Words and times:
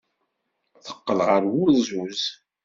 Teqqel 0.85 1.19
ɣer 1.27 1.43
wulzuz. 1.51 2.21